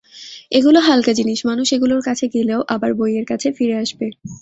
[0.51, 4.05] এগুলো হালকা জিনিস, মানুষ এগুলোর কাছে গেলেও আবার বইয়ের কাছে ফিরে আসবে।